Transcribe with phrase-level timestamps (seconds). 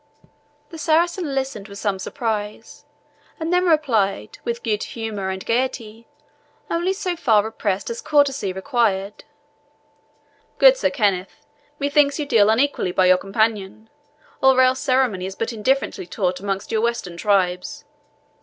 [0.71, 2.85] The Saracen listened with some surprise,
[3.39, 6.07] and then replied, with good humour and gaiety,
[6.71, 9.25] only so far repressed as courtesy required,
[10.57, 11.45] "Good Sir Kenneth,
[11.77, 13.91] methinks you deal unequally by your companion,
[14.41, 17.85] or else ceremony is but indifferently taught amongst your Western tribes.